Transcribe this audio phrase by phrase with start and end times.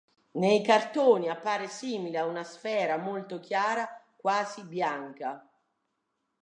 [0.31, 5.47] Nei cartoni appare simile ad una sfera molto chiara, quasi bianca.